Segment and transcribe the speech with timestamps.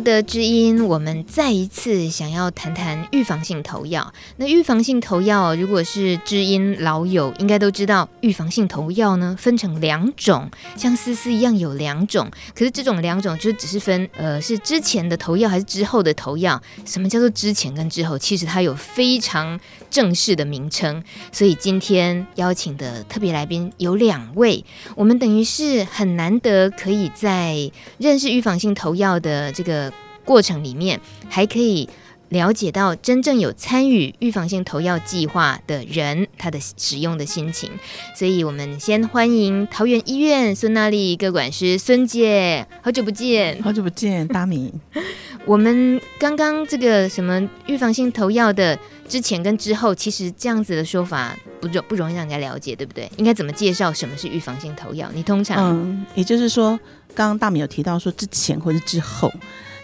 [0.00, 4.12] 的知音，我们再一次想要谈谈预防性投药。
[4.36, 12.30] 那预防性投药，如果是知音老友，应该都知道，预防性投药呢分成两种，像思思一样有两种。
[12.54, 16.60] 可是这种两种就只是分，呃，是之前的投药还是之后的投药？
[16.86, 18.18] 什么叫做之前跟之后？
[18.18, 21.04] 其实它有非常正式的名称。
[21.30, 24.64] 所以今天邀请的特别来宾有两位，
[24.96, 29.50] 我们等于是很难得可以在认识预防性投药的。
[29.50, 29.89] 这个
[30.30, 31.88] 过程里面，还可以
[32.28, 37.68] 了解到真正有参与预防性投药计划的人，他的使用的心情。
[38.14, 44.72] 所以，我们先欢迎桃园医院孙娜丽各管师孙姐，好久不见，好久不见，大米。
[45.44, 53.10] 我们刚刚这个什么预防性投药的之前跟之后，其实这样子的说法不容不容易让人家了解，对不对？
[53.16, 55.10] 应该怎么介绍什么是预防性投药？
[55.12, 56.78] 你通常嗯，也就是说。
[57.12, 59.28] 刚刚大米有提到说之前或者之后，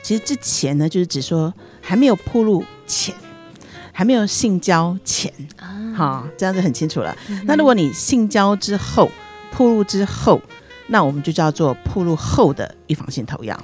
[0.07, 3.13] 其实之前呢，就是指说还没有铺路前，
[3.91, 7.13] 还没有性交前啊，好，这样子很清楚了。
[7.29, 9.11] 嗯、那如果你性交之后，
[9.51, 10.41] 铺路之后，
[10.87, 13.61] 那我们就叫做铺路后的预防性投药。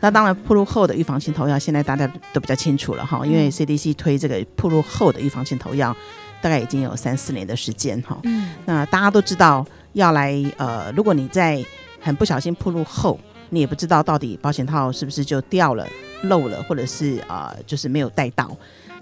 [0.00, 5.96] 那当然，铺路后的预防性投药，现在大家都比较清楚了哈，因为 CDC 推这个铺路后的预防性投药，
[6.42, 8.18] 大概已经有三四年的时间哈。
[8.24, 11.64] 嗯，那大家都知道要来呃，如果你在
[11.98, 13.18] 很不小心铺路后，
[13.50, 15.86] 你也不知道到底保险套是不是就掉了、
[16.24, 18.56] 漏了，或者是啊、呃，就是没有带到。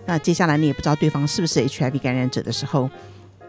[0.04, 2.84] 那接下来你也不知道对方是不是 HIV 感染者的时候，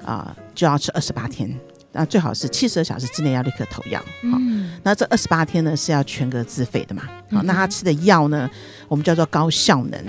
[0.03, 1.55] 啊、呃，就要吃二十八天。
[1.91, 3.99] 那最好是七十二小时之内要立刻投药。
[3.99, 4.37] 好，
[4.83, 7.03] 那这二十八天呢是要全额自费的嘛？
[7.31, 8.49] 好，那他吃的药呢，
[8.87, 10.05] 我们叫做高效能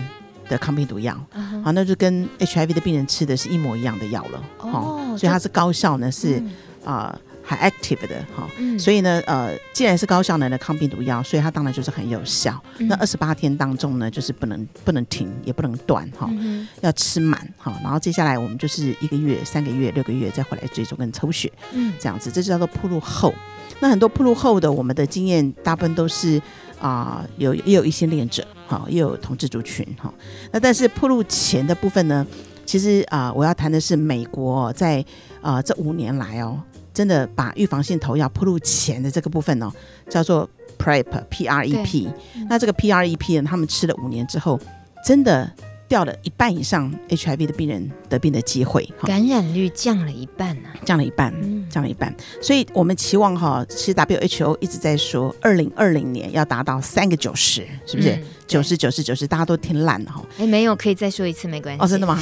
[0.48, 1.14] 的抗病毒药。
[1.62, 4.44] 好，那就跟 HIV 的病人吃的是一模一样的药了。
[4.58, 6.42] 哦，所以它是高效呢，是
[6.84, 7.12] 啊。
[7.12, 12.62] 呃还 active 的哈，嗯、所以呢，呃，既然是高效能的抗病毒药，所以它当然就是很有效。
[12.76, 17.74] 嗯、那二十八天当中呢，就是不能不能停，也不能断哈，嗯、要吃满哈。
[17.82, 23.32] 然后接下来我们就是一个月、三个月、六个月再回来追踪跟抽血，嗯，这样子，这就叫做铺路后。
[23.80, 26.36] 那很多铺路后的，我们的经验大部分都是
[26.78, 30.12] 啊、呃，有也有一些恋者哈，也有同志族群哈。
[30.52, 32.26] 那但是铺路前的部分呢，
[32.66, 35.00] 其实啊、呃，我要谈的是美国在
[35.40, 36.60] 啊、呃、这五年来哦。
[36.98, 39.70] 真的把预防性投药铺入前的这个部分哦，
[40.10, 42.08] 叫做 PrEP，P R E P。
[42.50, 44.58] 那这个 P R E P 呢，他们吃了五年之后，
[45.06, 45.48] 真的
[45.86, 51.32] 掉了一半以上 H I V 的病人得病的机会，感染率降了一半呢、啊，降了一半，
[51.70, 52.12] 降了一半。
[52.42, 58.18] 所以我们期望哈，其实 W H O 一直在说，二零二零年要达到三个九十，是不是？
[58.48, 60.20] 九十九十九十，大家都听烂了哈。
[60.38, 61.80] 哎，没有，可以再说一次，没关系。
[61.80, 62.20] 哦，真的吗？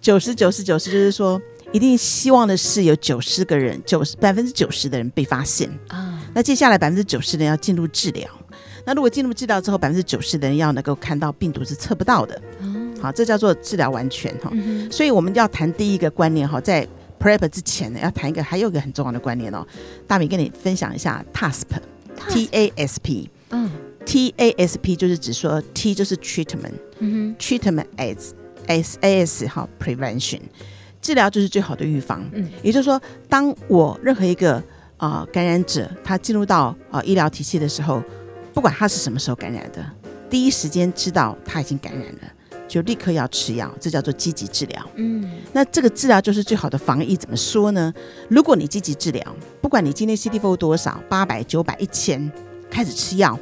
[0.00, 1.40] 九十九十九十，就是说。
[1.72, 6.22] 一定希望的是有九十个人，九十百分之九十的人被发现啊。
[6.34, 8.28] 那接下来百分之九十的人要进入治疗。
[8.84, 12.40] 那如果进入治疗之后，百分之九十的人要能够看到病毒是测不到的。
[13.00, 14.50] 好，这叫做治疗完全哈。
[14.90, 16.88] 所以我们要谈第一个观念哈，在
[17.20, 19.66] PrEP 之前呢，要谈一个还有一个很重要的观念哦。
[20.06, 23.30] 大米跟你分享一下 TASP，T A S P。
[23.50, 23.70] 嗯
[24.06, 28.30] ，T A S P 就是指说 T 就是 treatment，嗯哼，treatment as
[28.66, 30.40] as as 哈 prevention。
[31.00, 34.56] 治疗就是最好的预防，嗯，也就是说，当我任何一个
[34.96, 38.02] 啊、呃、感染者他进入到啊、呃、医疗体系的时候，
[38.52, 39.84] 不管他是什么时候感染的，
[40.28, 42.20] 第一时间知道他已经感染了，
[42.66, 44.90] 就立刻要吃药，这叫做积极治疗。
[44.96, 47.92] 嗯，那这个治疗就是最好的防疫，怎么说呢？
[48.28, 52.30] 如果你积极治疗，不管你今天 CD4 多少，八百、九百、一千，
[52.70, 53.38] 开始吃药，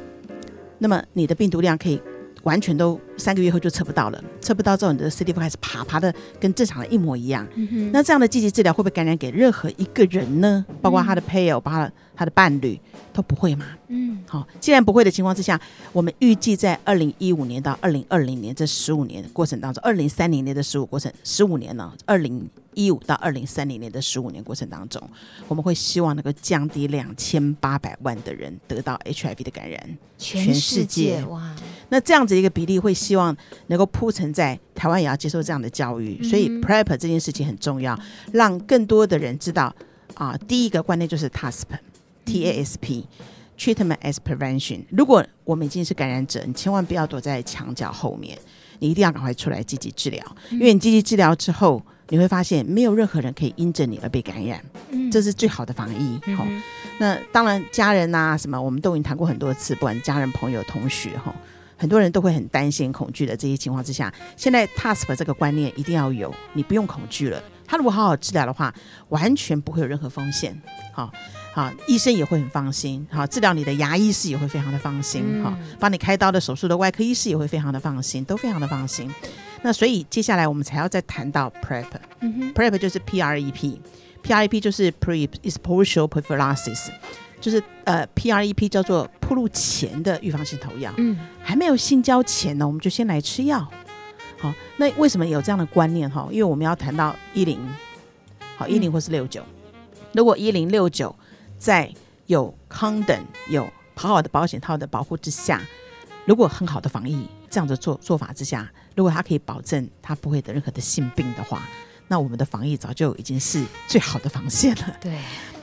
[0.77, 2.01] 那么你的病毒量可以。
[2.47, 7.45] 完全都三个月后就测不到了，测不到之后，你的 CD4 开始爬，爬的跟正常的一模一样。
[7.55, 10.65] 嗯、那这样的积极治疗会不会感染给任何一个人呢？
[10.81, 12.79] 包括他的配偶，包括他的伴侣
[13.11, 13.65] 都不会吗？
[13.89, 15.59] 嗯，好，既然不会的情况之下，
[15.91, 22.49] 我们预计在二零一五年到二零二零年这十五年的过程当中，二零三零年的十五过程十五年呢，二零。
[22.77, 25.01] 一五到二零三零年的十五年过程当中，
[25.47, 31.55] 我们会希望能够降低两千八百万的人得到 HIV 的感染，全世界哇！
[31.89, 33.35] 那这样子一个比例，会希望
[33.67, 37.97] 能够铺陈在台湾也要接受这样的教育，所以 PrEP 这件事情很重要，
[38.31, 39.73] 让更多的人知道
[40.15, 40.37] 啊。
[40.47, 44.85] 第一个观念就是 TASP，T A S P，Treatment as Prevention。
[44.89, 48.37] 如果我们已经是感染者，你千万不要躲在墙角后面，
[48.79, 51.81] 你一定要赶快出来积极治疗，因为你积极治疗之后。
[52.09, 56.17] 你会发现没有任何人可以因着你而被感染，嗯，这是最好的防疫。
[56.37, 56.63] 好、嗯，
[56.99, 61.35] 那当然家人呐、啊，什么我们都已经谈过很多次，不管家人、朋友、同学，哈，
[61.77, 67.41] 很多人都会很担心、恐惧的这些情况之下，现在 TASP 这个观念一定要有，你不用恐惧了。
[67.65, 68.73] 他如果好好治疗的话，
[69.09, 70.59] 完全不会有任何风险。
[70.93, 71.11] 好，
[71.53, 73.05] 好，医生也会很放心。
[73.11, 75.43] 好，治疗你的牙医师也会非常的放心。
[75.43, 79.13] 好，帮你开刀的手术的外科医师也会非常的放心，都非常的放心。
[79.63, 86.87] 那所以接下来我们才要再谈到 PrEP，PrEP、嗯、PrEP 就是 P R E P，P R E P 就是 Prophylaxis，
[87.39, 90.93] 就是呃 P R E P 叫做铺路前的预防性投药。
[90.97, 93.67] 嗯，还没有性交前呢，我们就先来吃药。
[94.39, 96.27] 好，那为什么有这样的观念哈？
[96.31, 97.59] 因为我们要谈到一零，
[98.55, 99.43] 好一零或是六九，
[100.13, 101.15] 如果一零六九
[101.57, 101.91] 在
[102.27, 105.61] 有 condom 有好好的保险套的保护之下，
[106.25, 108.69] 如果很好的防疫这样的做做法之下。
[108.95, 111.61] 如果他可以保证他不会得任何的性病的话，
[112.07, 114.97] 那我们的防疫早就已经是最好的防线了。
[114.99, 115.19] 对，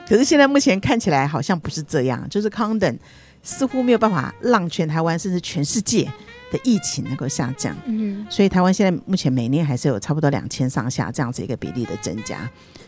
[0.09, 2.97] 可是现在目前看起来好像不是这样，就是 condom
[3.43, 6.05] 似乎没有办法让全台湾甚至全世界
[6.53, 7.75] 的疫情能够下降。
[7.87, 12.39] 嗯，所以台湾现在目前每年还是有差不多两千上下这样子一个比例的增加。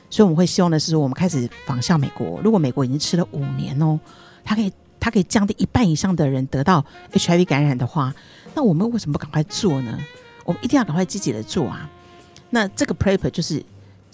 [0.09, 2.41] 所以我们会希望的是说，我们开始仿效美国。
[2.45, 3.99] 如果美国已经吃了五年哦，
[4.45, 8.15] 它可以它可以降低一半以上的人得到 HIV 感染的话，
[8.55, 9.99] 那我们为什么不赶快做呢？
[10.45, 11.91] 我们一定要赶快积极的做啊！
[12.51, 13.61] 那这个 PrEP 就是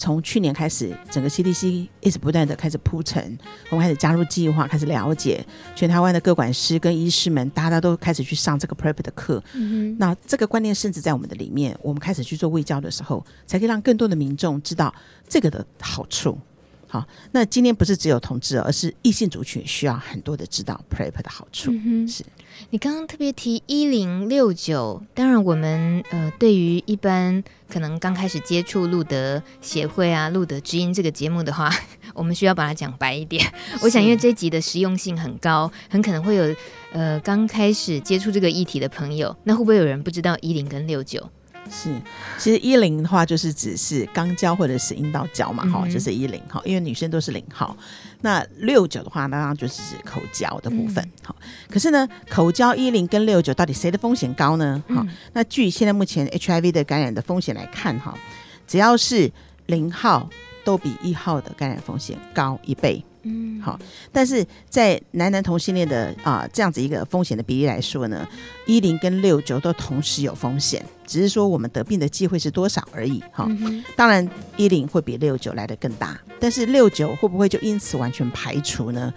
[0.03, 3.37] 从去年开始，整个 CDC 一直不断的开始铺陈，
[3.69, 5.41] 我们开始加入计划，开始了解
[5.77, 9.41] 全台湾的各管师跟医师们，大家都开始去上这个 PrEP 的课。
[9.53, 9.95] 嗯。
[9.97, 14.93] 那这个观念甚至在我们的里面，我们开始去做卫教的时候，才可以让更多的民众知道
[15.25, 16.37] 这个的好处。
[16.85, 21.71] 好，那今天不是只有同志，而是异性族群需要很多的知道 PrEP 的好处。
[21.71, 22.25] 嗯、是
[22.69, 31.71] 你刚刚特别提一零六九，当然我们呃，对于一般可能刚开始接触路德协会啊、路德之音这个节目的话，
[32.13, 33.45] 我们需要把它讲白一点。
[33.81, 36.55] 我想，因为这集的实用性很高，很可能会有
[36.91, 41.29] 呃刚开始接触这个议题的朋友，那会不会有人不知道一零跟六九？
[41.69, 41.89] 是，
[42.37, 47.75] 其实一零的话就是只是肛交或者是阴道交嘛，哈、嗯，就是一零哈，因为女生都是零号。
[48.23, 51.47] 那六九的话，当然就是指口交的部分，好、嗯。
[51.69, 54.81] 可是呢，口交一零跟六九到底谁的风险高呢？
[54.87, 58.17] 哈、嗯，那据现在目前 HIV 的感染的风险来看，哈，
[58.65, 59.29] 只要是
[59.65, 60.29] 零号
[60.63, 63.03] 都比一号的感染风险高一倍。
[63.23, 63.79] 嗯，好，
[64.11, 68.27] 但是在男男同性恋的啊这样子一个风险的比例来说呢，
[68.65, 73.23] 一零跟六九都同时有风险，只是说我们得病的机会是多少而已。
[73.31, 74.27] 哈、嗯，当然
[74.57, 79.13] 一零会比六九来的更大，但是六九会不会就因此完全排除呢？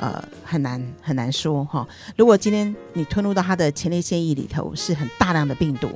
[0.00, 1.86] 呃，很难很难说哈。
[2.16, 5.88] 如果今天你吞入到他的前列腺液里头是很大量的病毒。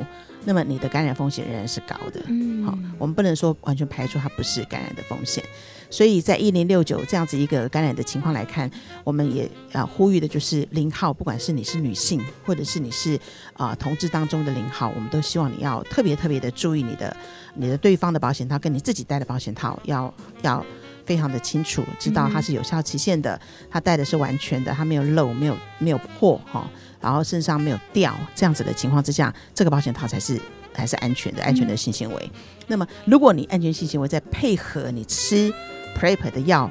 [0.46, 5.42] 那么你的感染风险仍然是高的，嗯，好，我们不能说完全排除它不是感染的风险，
[5.90, 8.70] 所以在一零六九这样子一个感染的情况来看，
[9.02, 13.16] 我们也啊呼吁的就是零号，不管是你是女性或者是你是
[13.54, 17.16] 啊、呃、同志当中的零号，我们都希望你要特别特别的注意你的
[17.54, 20.64] 你的对方的保险套跟你自己戴的保险套要要
[21.04, 23.38] 非常的清楚，知道它是有效期限的，
[23.70, 26.68] 它戴的是完全的，它没有漏，没有没有破哈。
[27.00, 30.40] 然后身上没有掉这样子的情况之下，这个保险套才是
[30.72, 32.30] 还是安全的，安全的性行为。
[32.32, 35.52] 嗯、那么，如果你安全性行为再配合你吃
[35.98, 36.70] PrEP 的药，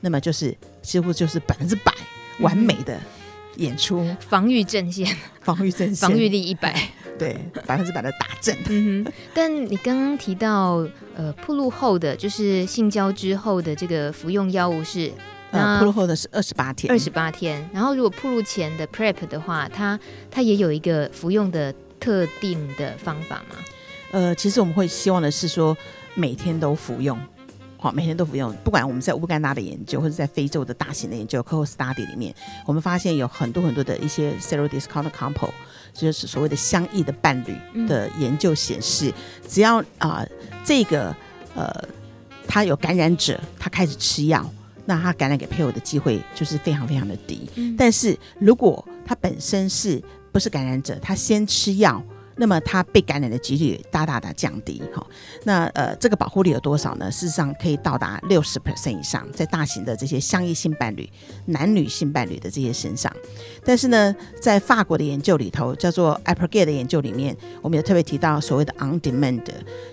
[0.00, 1.92] 那么就是几乎就是百分之百
[2.40, 2.98] 完美的
[3.56, 6.88] 演出，嗯、防御阵线，防御阵线，防御力一百，
[7.18, 8.56] 对，百分之百的打阵。
[8.68, 9.12] 嗯哼。
[9.32, 15.10] 但你刚刚提到，呃，铺路后的就是性交之后的这个服用药物是。
[15.50, 17.70] 呃，铺路后的是二十八天，二十八天。
[17.72, 19.96] 然后，如果铺路前的 PrEP 的话，它
[20.28, 23.54] 它也有一个服用的特定的方法吗？
[24.10, 25.76] 呃，其实我们会希望的是说，
[26.14, 27.16] 每天都服用，
[27.84, 28.50] 好，每天都服用。
[28.64, 35.50] 不管我们在乌干达的研究，或者在非洲的大型的研究 Cohort Study 里面，我们发现有很多很多的一些 Serodiscount Couple，
[35.92, 39.14] 就是所谓的相异的伴侣的研究显示，嗯、
[39.46, 40.28] 只要啊、呃、
[40.64, 41.14] 这个
[41.54, 41.70] 呃
[42.48, 44.50] 他有感染者，他开始吃药。
[44.86, 52.02] 那他感染给配偶的机会就是非常非常的低，嗯、但是如果他本身是不是感染者，他先吃药，
[52.36, 54.82] 那么它被感染的几率大大的降低。
[54.94, 55.06] 哈，
[55.44, 57.10] 那呃，这个保护率有多少呢？
[57.10, 61.08] 事实上可以到达六十 percent 以上，在大型的这些相异性伴侣、
[61.46, 63.14] 男女性伴侣的这些身上。
[63.64, 69.42] 但是呢，在法国的研究里头，叫做 Apogee 的研究里面，我们有特别提到所谓的 on demand，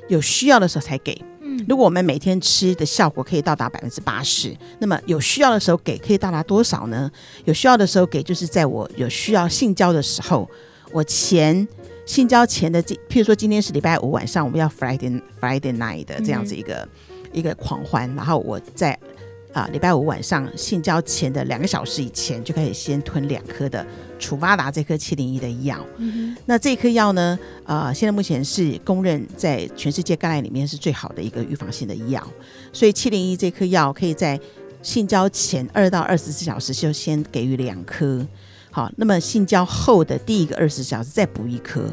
[0.10, 1.20] 有需要的时候才给。
[1.68, 7.12] 如果我们每天吃的效果可以到达百分之八十，那么有需要的时候给可以到达多少呢？
[7.44, 10.50] 有需要的时候给，就是在我有需要性交的时候，
[10.94, 11.68] 我前
[12.12, 19.00] 性交前的，譬如说今天是礼拜五晚上，我们要 Friday Friday night 的这样子一个、嗯、一个狂欢，然后我在
[19.54, 23.88] 啊礼拜五晚上性交前的两个小时以前就开始先吞两颗的
[24.20, 25.80] 楚巴达这颗七零一的药。
[26.00, 32.22] 嗯、那这颗药呢，呃，现在目前是公认在全世界肝癌里面是最好的一个预防性的药，
[32.74, 34.38] 所以七零一这颗药可以在
[34.82, 38.28] 性交前二到二十四小时就先给予两颗。
[38.72, 41.84] 好，那么性交后的第一个二十四小时再补一颗，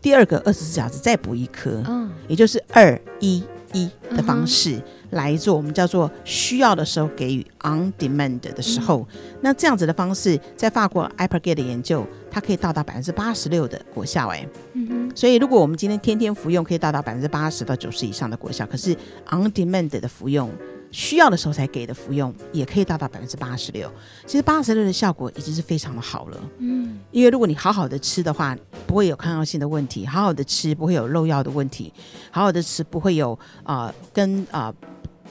[0.00, 18.92] 第二个二十四小时再补一颗，嗯，也就是二一一的方式来做，我们叫做需要的时候给予 on demand 的时候，嗯、那这样子的方式，在法国 IPRGate 的研究，它可以到达百分之八十六的果效，哎，嗯哼，所以如果我们今天天天服用，可以到达百分之八十到九十以上的果效，可是
[19.30, 20.50] on demand 的服用。
[20.94, 23.92] 需要的时候才给的服用，也可以达到百分之八十六。
[24.24, 26.40] 其实八十六的效果已经是非常的好了。
[26.58, 31.92] 嗯，因为如果你好好的吃的话，不会有抗药性的问题；好好的吃，不会有漏药的问题；
[32.30, 34.72] 好好的吃，不会有啊、呃、跟啊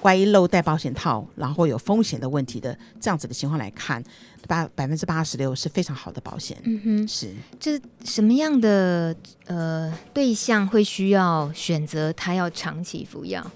[0.02, 4.04] 乖漏带保险套，然后有风险的问题的这样子的情况来看，
[4.50, 6.58] 八百分之八十六是非常好的保险。
[6.66, 7.32] 嗯哼，是。
[7.58, 9.16] 这什么样的
[9.46, 13.50] 呃对象会需要选择他要长期服药？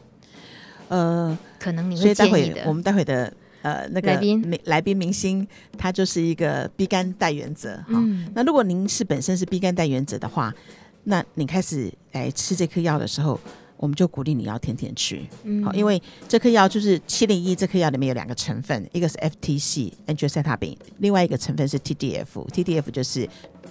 [0.89, 4.59] 呃，可能你会，所以待会我们待会的呃那个来宾。
[4.65, 7.85] 来宾明星，他就是一个 B 肝带原则哈。
[7.89, 10.53] 嗯、那如果您是本身是 B 肝带原则的话，
[11.03, 13.39] 那你开始来吃这颗药的时候，
[13.75, 23.27] 我们就鼓励你要天天吃，嗯，好，因为这颗药就是七零一，这颗药里面有两个成分，一个是 FTC Angiotensin，另外一个成分是 TDF，TDF 就是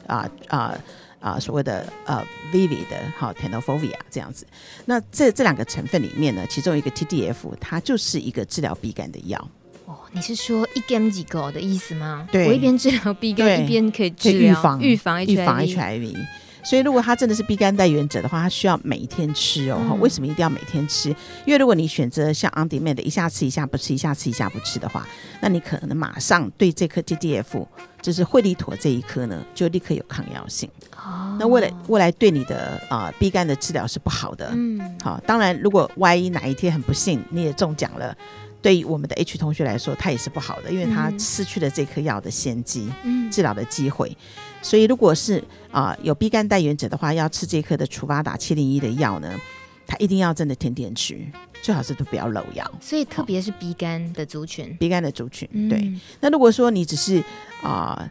[0.06, 0.68] 啊啊。
[0.68, 0.80] 呃呃
[1.20, 4.46] 啊，所谓的呃，Vivid 的好 t e n o f o v i a 这样子，
[4.85, 9.49] 那这这两个成分里面呢，其中一个 TDF 它就是一个治疗鼻感的药。
[9.87, 12.28] 哦，你是说一 game 几个的意思吗？
[12.32, 16.14] 对，我一边治疗鼻感，一边可以治疗预防预防 HIV。
[16.68, 19.78] 所以，如果他真的是 B 肝带原者的话，他需要每一天吃哦。
[19.82, 21.11] 嗯、为什么一定要每天吃？
[21.44, 25.06] 因为如果你选择像 On Demand 的一下吃一下不吃，一下吃一下不吃的话，
[25.40, 27.64] 那你可能马上对这颗 GDF
[28.02, 30.68] 就是惠利妥这一颗呢，就立刻有抗药性。
[30.96, 31.37] 哦。
[31.38, 34.50] 那未来未来对你的啊、呃、B 肝的治疗是不好的。
[34.52, 34.99] 嗯。
[35.04, 38.16] 好，当然，如果万一哪一天很不幸你也中奖了，
[38.61, 44.16] 对于我们的 H 同学来说，他也是不好的，因为他失去了这颗药的先机，嗯，治疗的机会。
[44.62, 45.38] 所以，如果是
[45.70, 49.32] 啊、呃、有 B 肝带原者的话，要吃这颗的除巴达七零一的药呢，
[49.86, 51.18] 他一定要真的天天吃，
[51.62, 52.68] 最好是都不要漏药。
[52.80, 55.78] 所以，特别是 B 肝的族群、哦、，B 肝的族群，对。
[55.78, 57.22] 嗯、那如果说你只是
[57.62, 58.10] 啊、呃，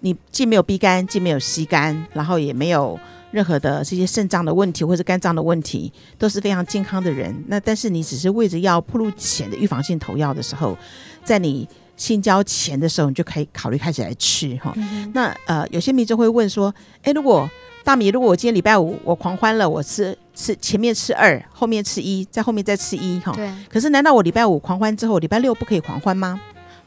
[0.00, 7.44] 你既没有 B 肝，既没有 C 肝，然后也没有任何的这些肾脏的问题或者肝脏的问题，都是非常健康的人。
[7.48, 10.76] 那但是你只是为着要铺路前的预防性投药的时候，
[11.24, 11.66] 在你。
[11.96, 14.72] 性交钱的时候，你就可以考虑开始来吃哈。
[14.76, 17.48] 嗯、那呃，有些民众会问说：“哎，如果
[17.84, 23.32] 大米，如果我今天礼拜五我狂欢了，我吃吃前面吃二，后面吃一，在后面再吃一哈。
[23.32, 26.40] 对可是难道我礼拜五狂欢之后，礼拜六不可以狂欢吗？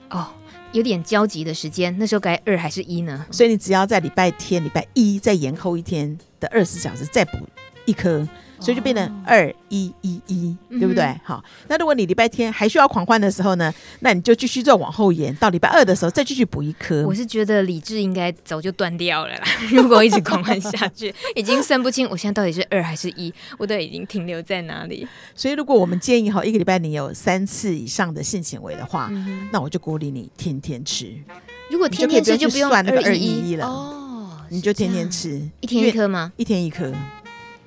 [0.09, 0.27] 哦，
[0.71, 3.25] 有点焦急的时间，那时候该二还是一呢？
[3.31, 7.37] 所以你只要在礼拜天、礼拜一再延后一天的二十四小时，再补
[7.85, 8.27] 一颗。
[8.59, 11.15] 所以就变成二一一一，对不对？
[11.23, 17.05] 好，那如果你礼拜天还需要狂欢的时候呢，那你就继续再往后延到礼拜二的时候再继续补一颗。
[17.05, 25.07] 我是觉得理智应该早就断掉了啦， 如果一直狂欢下去， 已经分不清我现在到底是二还是一，我都已经停留在哪里。
[25.35, 31.13] 所以如果我们建议哈，一个礼拜你有三次以上的性行为的话，嗯、那我就鼓励你天天吃。
[31.69, 36.31] 如果天天吃就不用算那个二一一了哦，你就天天吃，一天一颗吗？
[36.37, 36.91] 一天一颗。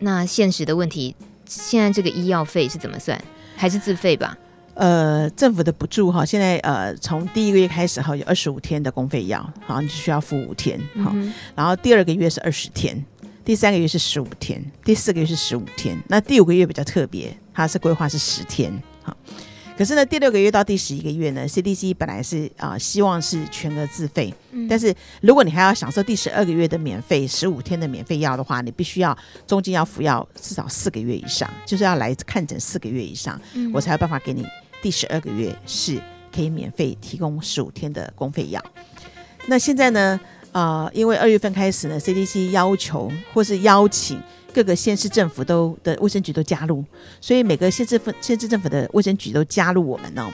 [0.01, 1.15] 那现实的问题，
[1.47, 3.23] 现在这个医药费是怎么算？
[3.57, 4.37] 还是自费吧？
[4.75, 13.05] 呃，政府的补助哈，现在呃，从第一个月开始哈，有二十五天的公费药，好，你就需要付五天，好，嗯、然后第二个月是二十天，
[13.45, 18.90] 第三个月是十五天，第四个月是十五天，那第五个月比较特别，它是规划是十天，好。
[19.81, 24.31] 可是呢，第六个月到第十一个月呢，CDC 本来是啊、呃，希望是全额自费。
[24.51, 34.47] 嗯、但是如果你还要享受第十二个月的免费，十五天的免费药的话，你必须要中间要服药至少四个月以上，就是要来看诊四个月以上，嗯、我才有办法给你
[34.83, 35.99] 第十二个月是
[36.31, 38.63] 可以免费提供十五天的公费药。
[39.47, 40.21] 那现在呢，
[40.53, 44.21] 啊、呃，因为二月份开始呢，CDC 要求或是邀请。
[44.53, 46.85] 各个县市政府都的卫生局都加入，
[47.21, 50.31] 所以每个县市府、县市政府的卫生局都加入我们哦，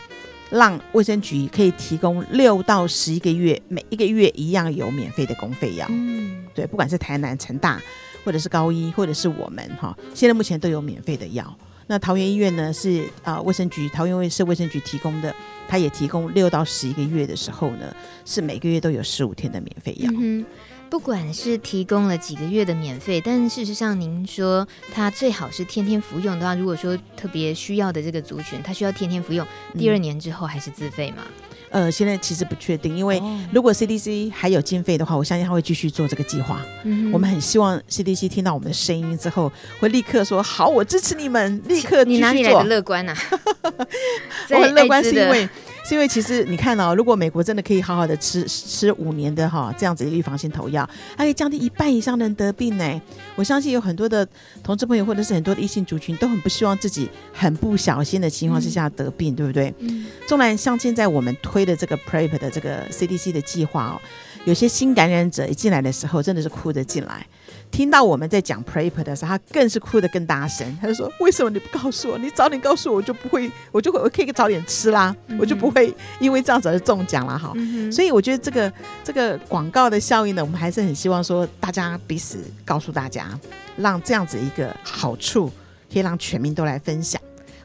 [0.51, 5.87] 让卫生局可以提供六到十一个月，每一个月一样有免费的公费药。
[5.91, 7.81] 嗯，对，不管是台南成大，
[8.25, 11.57] 或者是高一，或者是我们哈，现在目前都有免费的药。
[11.89, 15.33] 那桃园医院呢是啊，卫生局桃园卫市卫生局提供的，
[15.69, 17.95] 它也提供六到十一个月的时候呢，
[18.25, 20.11] 是每个月都有十五天的免费药。
[20.17, 20.45] 嗯
[20.89, 29.47] 不管是提供了几个月的免费，但事实上您说它最好是天天服用的话，如果说特别需要的这个族群，他需要天天服用，
[29.79, 31.25] 第二年之后还是自费吗？
[31.71, 33.21] 呃，现在其实不确定，因为
[33.53, 36.65] 如果 CDC 还有经费的话，我相信他会继续做这个计划。
[36.85, 42.21] 嗯，我们很希望 CDC 听到我们的声音之后，会立刻说好，我支持你们，立刻继续做。
[42.21, 43.17] 你哪里来的乐观啊？
[44.51, 45.49] 我很乐观是因为。
[45.87, 53.01] 是因为其实你看哦，如果美国真的可以好好的吃吃五年的哈这样子的预防性投药，它可以降低一半以上的人得病呢。
[53.37, 54.27] 我相信有很多的
[54.65, 59.73] 同志朋友或者是很多的异性族群都很不希望自己很不小心的情况之下得病，嗯、对不对？
[59.79, 60.07] 嗯。
[60.27, 64.01] 纵然像现在我们推的这个 PrEP 的这个 CDC 的计划哦，
[64.45, 67.25] 有些新感染者一进来的时候真的是哭着进来。
[67.71, 70.67] 听到我们在讲 PrEP 的时候，他更是哭得更大声。
[70.81, 72.17] 他就说：“为什么你不告诉我？
[72.17, 77.53] 你早点告诉我，我就不会，我就会我可以早点吃啦，嗯、我就不会因为这样子而中奖了哈。
[77.57, 78.73] 嗯、所以我觉得这个
[79.05, 83.39] 这个广告的效应呢，我们还是很希望说大家彼此告诉大家，
[83.77, 85.49] 让这样子一个好处
[85.93, 87.21] 可以让全民都来分享。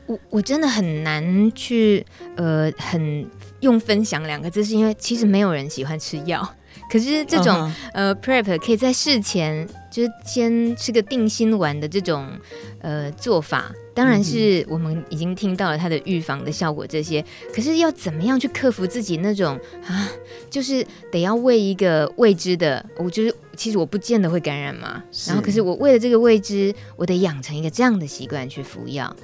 [0.08, 2.06] 我我真的很难去
[2.36, 3.26] 呃很
[3.62, 6.48] 用分享两个字，是因为其实没有人喜欢吃药。”
[6.92, 7.72] 可是这种、uh huh.
[7.94, 12.28] 呃 PrEP 可以在事前就是先吃个定心丸的这种
[12.82, 17.24] 呃做法，当然是我们已经听到了它的预防的效果这些。
[17.56, 19.58] 可是要怎么样去克服自己那种
[19.88, 20.12] 啊，
[20.50, 25.02] 就是得要为一个未知的，我就是其实我不见得会感染嘛。
[25.28, 29.16] 然后可是我为了这个未知，我得养成一个这样的习惯去服药。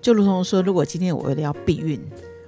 [0.00, 2.00] 就如同说，如果今天我为了要避孕。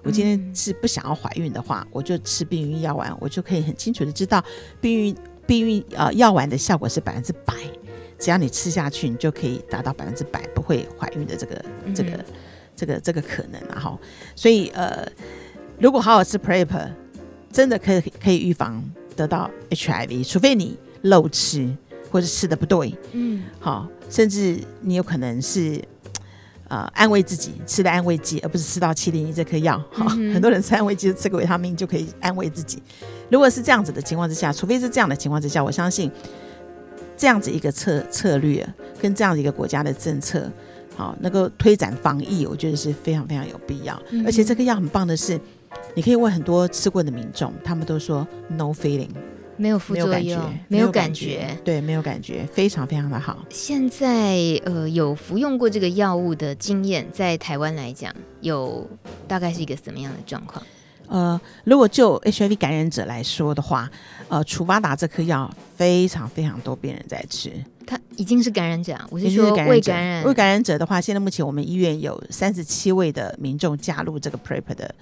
[0.05, 4.43] 我今天是不想要怀孕的话，我就吃避孕药丸，我就可以很清楚的知道
[4.81, 7.55] 避孕避孕呃药丸的效果是百分之百，
[8.19, 11.65] 只要你吃下去，你就可以达到百分之百不会怀孕的这个
[11.95, 12.25] 这个
[12.77, 13.99] 这个这个可能啊哈。
[14.35, 15.07] 所以呃，
[15.79, 16.91] 如果好好吃 PrEP，
[17.53, 18.83] 真的可以可以预防
[19.17, 21.69] 得到 HIV，除非你漏吃
[22.11, 25.83] 或者吃的不对，嗯，好，甚至你有可能是。
[26.69, 29.79] 呃，安慰自己吃的安慰剂，而不是吃到七零一这颗药。
[29.91, 32.83] 哈、嗯，很多人吃安慰剂，吃个维他命就可以安慰自己。
[33.31, 36.11] 如果是这样子的情况之下，除非是这样的情况之下，我相信
[37.17, 38.67] 这样子一个策策略
[39.01, 40.51] 跟这样子一个国家的政策，
[40.95, 44.01] 好能够推展防疫，我觉得是非常非常有必要。
[44.11, 45.41] 嗯、而且这个药很棒的是，
[45.95, 49.09] 你可以问很多吃过的民众，他们都说 no feeling。
[49.59, 53.45] 没有副作用，没有感觉，对，没有感觉，非常非常的好。
[53.51, 58.89] 现在呃，有服用过这个药物的经验，在台湾来讲，有
[59.27, 60.65] 大概是一个什么样的状况？
[61.09, 63.91] 呃，如果就 HIV 感染者来说的话，
[64.29, 67.51] 呃，楚巴达这颗药非常非常多病人在吃。
[67.89, 70.23] 他已经是感染者啊，我是说未感染。
[70.25, 74.95] 未感染者的话，现在目前我们医院有三十七位的民众加入这个 PrEP 的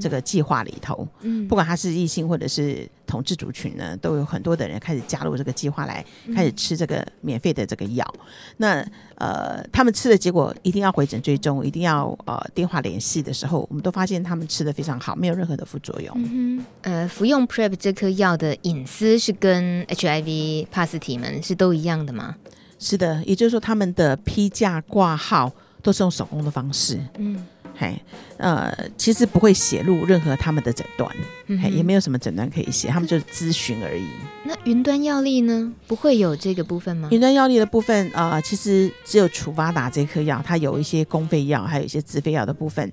[0.00, 1.06] 这个计划里头。
[1.20, 6.02] 嗯哼，不管他是异性或者是同志族群呢，都有很多的人开始加入这个计划来
[6.34, 8.14] 开始吃这个免费的这个药。
[8.14, 8.26] 嗯、
[8.56, 16.10] 那呃，他们吃的结果一定要回诊追踪，一定要呃电话联系的时候，我们都发现他们吃的非常好，没有任何的副作用。
[16.16, 22.29] 嗯呃，服用 PrEP 这颗药的隐私是跟 HIV 帕斯体们是都一样的吗？
[22.78, 26.98] 是的，也就是说，他们的批价挂号都是用手工的方式。
[27.18, 27.94] 嗯，嘿，
[28.38, 31.14] 呃，其实不会写入任何他们的诊断，
[31.46, 34.06] 嗯、嘿，也没有什么诊断可以写，他们就是咨询而已。
[34.44, 35.70] 那云端药力呢？
[35.86, 37.08] 不会有这个部分吗？
[37.12, 42.90] 云端药力的部分，呃，其实只有楚巴达这颗药，它有一些公费药，还有一些自费药的部分。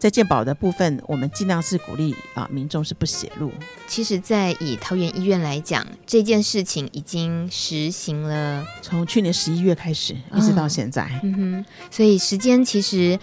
[0.00, 3.52] 在健保的部分，我们尽量是鼓励啊民众是不写入。
[3.86, 11.02] 其实，在以桃园医院来讲，这件事情已经实行了，从去年十一月开始，一直到现在。
[11.02, 13.18] 哦、嗯哼，所以时间其实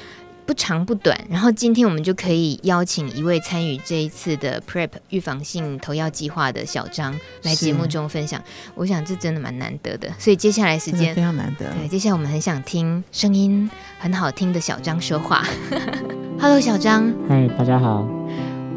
[0.46, 1.20] 不长不短。
[1.28, 8.40] 然后今天我们就可以邀请一位参与这一次的 PrEP 预防性投药计划的小张来节目中分享。
[8.76, 10.14] 我想这真的蛮难得的。
[10.20, 11.74] 所以接下来时间非常难得。
[11.74, 15.44] 对，接下来我们很想听声音很好听的小张说话。
[16.40, 17.12] Hello，小张。
[17.28, 18.08] 嗨，大家好。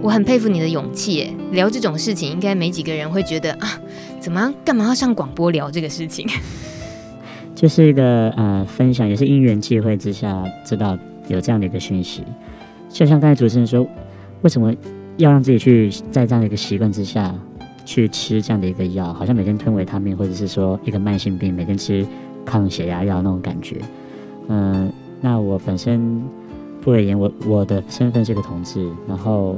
[0.01, 3.79] 我很佩服你的勇气耶，聊这种事情应该没几个人会觉得啊，
[4.19, 6.27] 怎么干嘛要上广播聊这个事情？
[7.55, 12.25] 就是一个呃分享，也是因缘际会之下知道有这样的一个讯息。
[12.89, 13.87] 就像刚才主持人说，
[14.41, 14.75] 为什么
[15.19, 17.35] 要让自己去在这样的一个习惯之下
[17.85, 19.13] 去吃这样的一个药？
[19.13, 22.07] 好像每天吞维他命，或者是说一个慢性病每天吃
[22.43, 23.77] 抗血压药那种感觉。
[24.49, 26.23] 嗯、呃，那我本身。
[26.83, 29.57] 不而言，我我的身份是个同志，然后，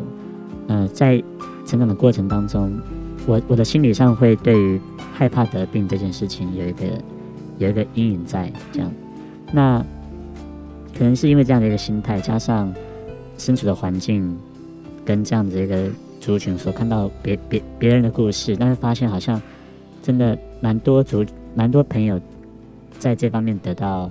[0.67, 1.23] 呃，在
[1.65, 2.73] 成长的过程当中，
[3.27, 4.81] 我我的心理上会对于
[5.13, 6.85] 害怕得病这件事情有一个
[7.59, 8.93] 有一个阴影在，这样，
[9.53, 9.85] 那
[10.97, 12.73] 可能是因为这样的一个心态，加上
[13.39, 14.37] 身处的环境
[15.05, 15.89] 跟这样子一个
[16.21, 19.41] 族群所看到别别别人的故事，但是发现好像
[20.03, 22.21] 真的蛮多族蛮多朋友
[22.99, 24.11] 在这方面得到，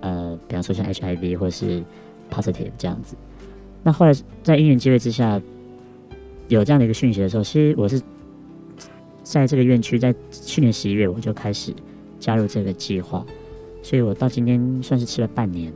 [0.00, 1.82] 呃，比方说像 HIV 或是
[2.32, 3.14] positive 这样子。
[3.82, 4.12] 那后来
[4.44, 5.40] 在因缘机会之下，
[6.46, 8.00] 有这样的一个讯息的时候，其实我是
[9.24, 11.74] 在这个院区，在去年十一月我就开始
[12.20, 13.26] 加入这个计划，
[13.82, 15.72] 所以我到今天算是吃了半年。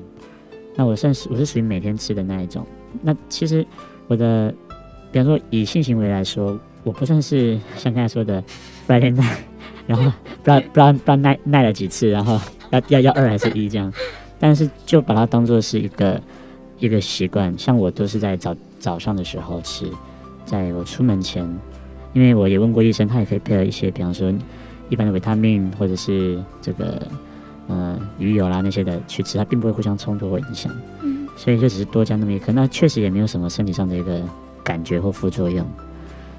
[0.77, 2.64] 那我算是我是属于每天吃的那一种。
[3.03, 3.66] 那其实
[4.07, 4.55] 我的，
[5.11, 8.40] 比方说以性行为来说，我不算是像刚才说的
[8.87, 9.38] Friday night，
[9.87, 10.05] 然后
[10.42, 12.38] 不知道不知道不知道耐耐了几次，然后
[12.71, 13.92] 要要要二还是一这样，
[14.38, 16.23] 但是就把它当做是一个。
[16.79, 19.87] 一个习惯，像我都是在早早上的时候吃，
[20.45, 21.43] 在我出门前，
[22.12, 24.33] 因为我也问过医生，他也可以配合一些，比方说
[24.89, 27.07] 一般的维他命或者是这个
[27.69, 30.73] 呃鱼油啦那些的去吃，它并不会互相冲突或影响。
[31.03, 34.21] 嗯，所以就只是多加那么一颗，那确实也没有什么身体上的一个
[34.62, 35.67] 感觉或副作用。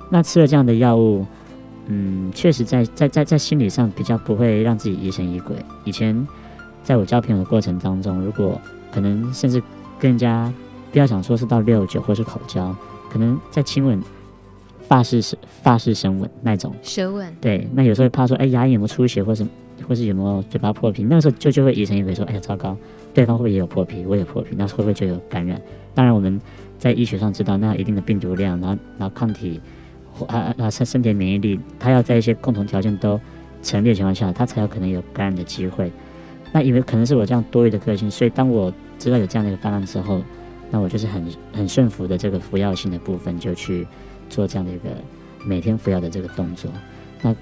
[0.09, 1.25] 那吃了这样的药物，
[1.87, 5.55] 嗯，确实在在在在心理上比较不会让自己疑神疑鬼。
[5.83, 6.25] 以前
[6.83, 8.61] 在我交朋友的过程当中，如果
[8.93, 9.61] 可能甚至
[9.99, 10.51] 跟人家
[10.91, 12.75] 不要想说是到六九或是口交，
[13.09, 14.01] 可能在亲吻、
[14.87, 17.33] 发式是发式深吻那种舌吻。
[17.41, 19.45] 对，那有时候怕说，哎，牙龈有没有出血，或是
[19.87, 22.75] 或是有没有嘴巴破皮，那个时候就就会疑神疑鬼，说，哎呀，糟糕，
[23.13, 25.61] 对方会不会也有破皮，我也有破皮，那会不会就有感染？
[25.93, 26.39] 当然，我们
[26.79, 29.59] 在医学上知道，那一定的病毒量，然后然后抗体，
[30.27, 33.19] 啊啊身身体免疫力，它要在一些共同条件都
[33.61, 35.91] 成立的情况下，它才有可能有感染的机会。
[36.51, 40.21] 那因为可能是我这样多余的个性，所以当我知道有这样的一个方案之后，
[40.71, 43.85] 那我就是很很顺服的这个服药性的部分，就去
[44.29, 44.89] 做这样的一个
[45.45, 46.71] 每天服药的这个动作。
[47.21, 47.35] 那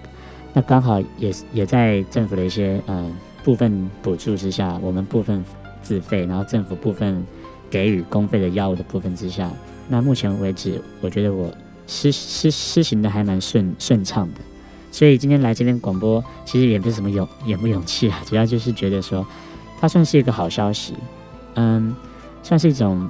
[0.53, 3.11] 那刚好也也在政府的一些呃
[3.43, 5.43] 部分补助之下，我们部分
[5.81, 7.23] 自费，然后政府部分
[7.69, 9.51] 给予公费的药物的部分之下，
[9.87, 11.53] 那目前为止，我觉得我
[11.87, 14.41] 施施施行的还蛮顺顺畅的。
[14.95, 19.27] 所以今天来这边广播，其实也不是什么勇也不勇气啊，主要就是觉得说，
[19.77, 20.93] 它算是一个好消息。
[21.55, 21.93] 嗯，
[22.41, 23.09] 算是一种，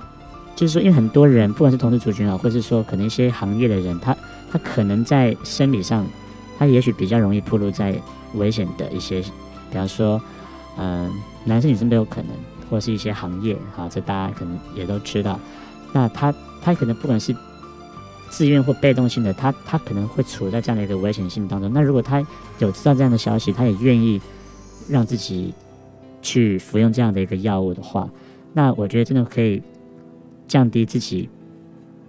[0.56, 4.17] 就是说，因为很多人，不管是同志族群啊，或是说可能一些行业的人，他
[4.52, 6.04] 他可能在生理上，
[6.58, 7.95] 他也许比较容易暴露在
[8.34, 10.19] 危险的一些，比方说，
[10.80, 11.08] 嗯，
[11.43, 12.32] 男生女生都有可能，
[12.67, 15.39] 或是一些行业，哈，这大家可能也都知道。
[15.93, 17.32] 那他他可能不管是
[18.29, 21.71] 自愿或被动性的，他他可能会处在这样的一个危险性当中。
[21.73, 22.25] 那如果他
[22.59, 24.19] 有知道这样的消息，他也愿意
[24.89, 25.53] 让自己
[26.21, 28.09] 去服用这样的一个药物的话。
[28.53, 29.61] 那我觉得真的可以
[30.47, 31.29] 降低自己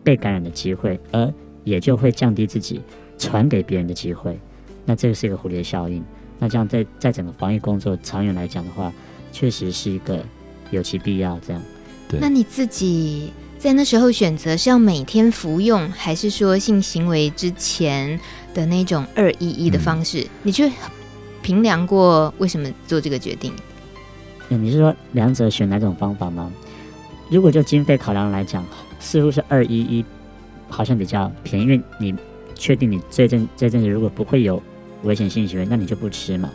[0.02, 1.32] 被感染的机会，而
[1.64, 2.80] 也就会降低自己
[3.18, 4.38] 传给别人的机会。
[4.84, 6.04] 那这个是一个蝴蝶效应。
[6.38, 8.92] 那这样在在整个防疫工作长远来讲的话，
[9.32, 10.22] 确实是一个
[10.70, 11.38] 有其必要。
[11.40, 11.62] 这样，
[12.08, 12.20] 对。
[12.20, 13.32] 那你自己
[13.66, 18.16] 在那时候选择是要每天服用，还是说性行为之前
[18.54, 20.20] 的那种二一一的方式？
[20.20, 20.70] 嗯、你去
[21.42, 23.52] 评量过为什么做这个决定？
[24.50, 26.48] 嗯，你是说两者选哪种方法吗？
[27.28, 28.64] 如果就经费考量来讲，
[29.00, 30.04] 似乎是二一一
[30.68, 32.14] 好像比较便宜，因为你
[32.54, 34.62] 确定你这阵这阵子如果不会有
[35.02, 36.48] 危险性行为，那你就不吃嘛。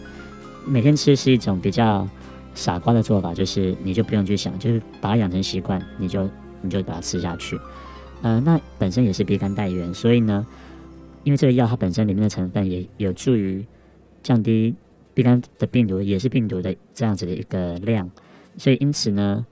[0.66, 2.08] 每天吃是一种比较
[2.56, 6.30] 傻瓜的做法，就是你就不用去想，就是把它养成习惯，你就
[6.62, 7.60] 你就把它吃下去。
[8.22, 10.46] 呃，那本身也是逼肝带源，所以呢，
[11.24, 13.66] 因为这个药它本身里面的成分也有助于
[14.24, 14.76] 降低。
[15.16, 18.10] 乙肝的病毒也是病毒的这样子的一个量，
[18.58, 19.46] 所以因此呢，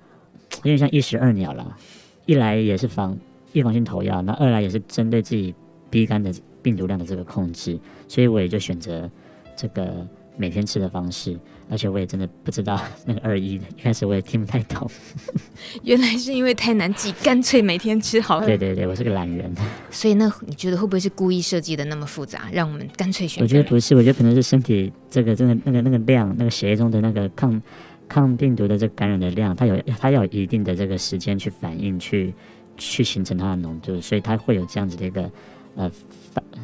[0.57, 1.77] 有点像一石二鸟了。
[2.25, 3.15] 一来也是防
[3.53, 5.53] 预防性投药，那二来也是针对自己
[5.91, 9.09] 乙肝的病毒量的这个控制，所以我也就选择
[9.55, 10.07] 这个。
[10.37, 11.37] 每天吃的方式，
[11.69, 14.89] 而且我也真的不知道 那个二一，一开始我也听不太懂。
[15.83, 18.45] 原来是因为太难记，干脆每天吃好了。
[18.45, 19.53] 对对对，我是个懒人。
[19.91, 23.43] 所以那你觉得会不会是故意设计的那么复杂，让我们干脆选？
[23.43, 27.61] 我觉得不是，我觉得可能是身体这个真的那个那个量，那个血液中的那个抗
[28.07, 32.33] 抗病毒的这个感染的量，它有它要有一定的这个时间去反应，去
[32.77, 35.29] 去形成它的浓度，所以它会有这样子的一个
[35.75, 35.91] 呃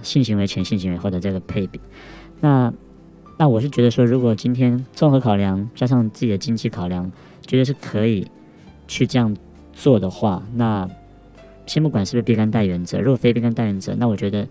[0.01, 1.79] 性行为前、性行为后的这个配比。
[2.41, 2.73] 那
[3.37, 7.11] 那我是觉得说，如果今天综合考量加上自己的经济考量，
[7.45, 8.25] 觉得是可以
[8.87, 9.35] 去这样
[9.73, 10.89] 做的话，那
[11.65, 14.47] 先不管是不是逼肝带原者，如果非逼肝带原者，那我觉得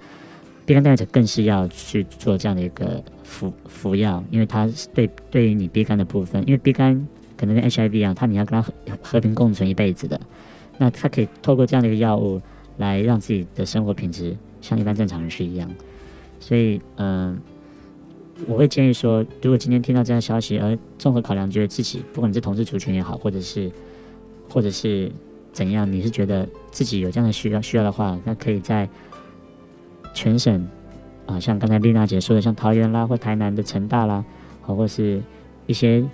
[0.67, 10.21] 逼肝带原者更是要去做这样的一个服服药，因为它是对对于你逼肝的部分，因为逼肝可能跟 HIV 一样，它你要跟它和和平共存一辈子的，
[10.77, 12.39] 那它可以透过这样的一个药物
[12.77, 15.71] 来让自己的生活品质像一般正常人是一样，
[16.39, 17.39] 所以嗯。
[18.47, 23.71] 我会建议说，如果今天听到这样消息，而综合考量，觉得自己不管你是同事族群也好，或者是，
[24.49, 25.11] 或者是
[25.53, 28.89] 怎样，你是觉得自己有这样的需要需要的话，那可以在
[30.13, 30.67] 全省
[31.27, 34.25] 啊，像刚才丽娜姐说的，像桃园啦或台南的成大啦，
[34.63, 35.23] 或或是
[35.67, 36.05] 一些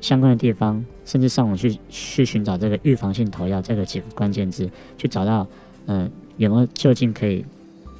[0.00, 5.46] 相关的地方，甚至上网去去寻找这个预防性投药这个几个关键字，去找到
[5.86, 7.44] 嗯、有没有就近可以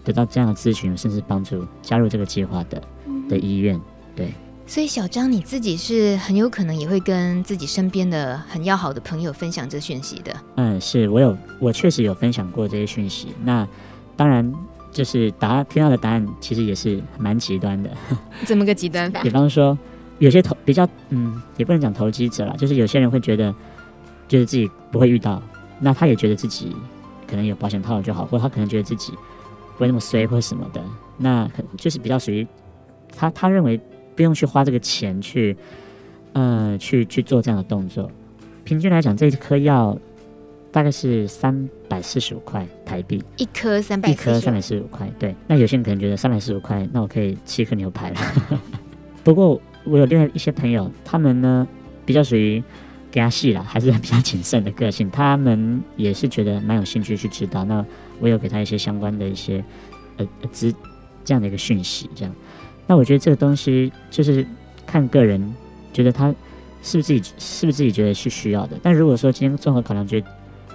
[0.05, 2.81] 得到这样的咨询，甚至帮助加入这个计划的。
[3.31, 3.81] 的医院，
[4.15, 4.29] 对。
[4.67, 10.37] 所以小张你自己是很有可能也会跟自己身边的很要好的朋友分享这讯息的。
[10.57, 13.29] 嗯，是我有，我确实有分享过这些讯息。
[13.45, 13.67] 那
[14.17, 14.53] 当然。
[14.93, 17.89] 就是答案听到的答案其实也是蛮极端的，
[18.45, 19.23] 怎么个极端法？
[19.23, 19.79] 比方说，
[20.19, 23.55] 有些投比较嗯，也不能讲投机者啦，就是有些人会觉得，
[24.27, 25.41] 就是自己不会遇到，
[25.79, 26.75] 那他也觉得自己
[27.25, 29.13] 可能有保险套就好，或者他可能觉得自己
[29.77, 30.83] 不会那么衰或什么的，
[31.17, 32.45] 那可就是比较属于
[33.17, 33.81] 他他认为
[34.15, 35.57] 不用去花这个钱去，
[36.33, 38.11] 呃，去去做这样的动作。
[38.65, 39.99] 平均来讲，这一颗药。
[40.73, 45.13] 大概是三百四十五块台币，一颗三百，一颗三百四十五块。
[45.19, 48.21] 对，那有些人可能觉得三百四十五块，那我可以吃一颗牛排了。
[49.25, 51.67] 不过我有另外一些朋友，他们呢
[52.07, 52.63] 比较属于
[53.11, 55.11] 给他细了，还是比较谨慎的个性。
[55.11, 57.65] 他们也是觉得蛮有兴趣去知道。
[57.65, 57.85] 那
[58.21, 59.65] 我有给他一些相关的一些
[60.19, 60.73] 呃资
[61.25, 62.33] 这样的一个讯息，这样。
[62.91, 64.45] 那我觉得这个东西就是
[64.85, 65.55] 看个人
[65.93, 66.35] 觉得他
[66.83, 68.77] 是不是自己是不是自己觉得是需要的。
[68.83, 70.27] 但如果说今天综合考量觉得。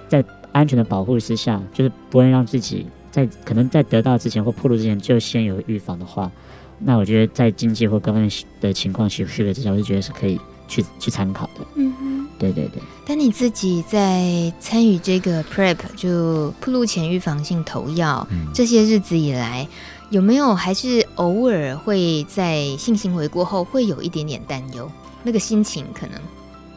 [0.08, 6.30] 在安全的保护之下，就是不会让自己在可能在得到之前或暴露之前就先有预防的话，
[6.78, 11.66] 那我觉得在经济或各方面的情况许许可之下，我就觉得是可以去去参考的。
[11.74, 12.80] 嗯哼，对对对。
[13.04, 19.66] 但你自己在参与这个 PrEP 就暴露前预防性投药、嗯、这些日子以来，
[20.10, 24.90] 有没有还是偶尔会在性行为过后会有一点点担忧？
[25.22, 26.20] 那个心情可能，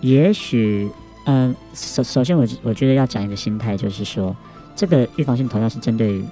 [0.01, 0.89] 也许。
[1.25, 4.35] 嗯，首首先我我觉得要讲一个心态，就是说，
[4.75, 6.23] 这个预防性投药是针对于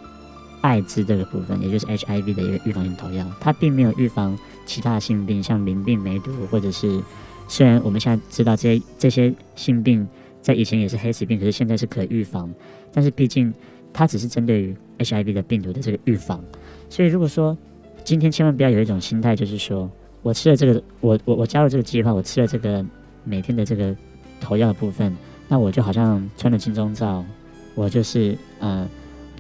[0.62, 7.00] 艾滋这个部分，也就是 HIV 的一个预防性投药，它并没有预防其他的性病，像淋病、梅毒，或者是
[7.48, 10.08] 虽然我们现在知道这些这些性病
[10.42, 12.52] 在以前也是黑死病，可是现在是可预防，
[12.92, 13.54] 但是毕竟
[13.94, 16.44] 它只是针对于 HIV 的病毒的这个预防，
[16.90, 17.58] 所以如果说
[18.04, 19.90] 今天千万不要有一种心态，就是说
[20.22, 22.86] 我吃了这个，我我我加入这个计划，我吃了这个
[23.24, 23.96] 每天的这个。
[24.40, 27.26] 投药的部分，那我就好像穿了金钟罩，
[27.74, 28.88] 我就是呃，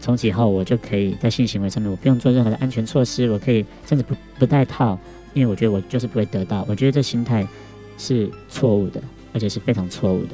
[0.02, 4.98] 从此以后我就可以在性行为上面，我不用做任何的安全措施，我可以甚至不不戴套，
[5.36, 6.66] 因为我觉得我就是不会得到。
[6.68, 7.48] 我觉得这心态
[8.00, 9.00] 是错误的，
[9.34, 10.32] 而且是非常错误的。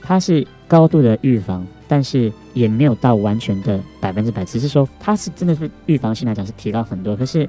[0.00, 7.16] 它是高度的预防，但是也没有到完全的百分之百，只是说它是真的是预防性来讲是提高很多。
[7.16, 7.48] 可是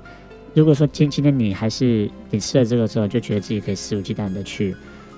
[0.53, 4.75] 如果说今今天你还是你吃了这个之后，就觉得自己可以肆无忌惮的去。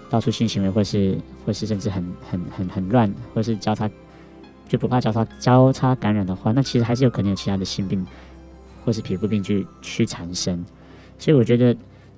[0.07, 3.89] 到处性行为，或是或是甚至很很很很乱，或是交叉
[4.69, 8.05] 就不怕交叉交叉感染的话，那其实还是有可能有其他的性病
[8.85, 10.63] 或是皮肤病去去产生。
[11.17, 11.75] 所以我觉得